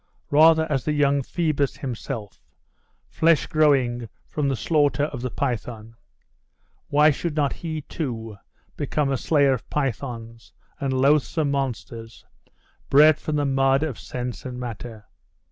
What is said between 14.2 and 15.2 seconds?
and matter?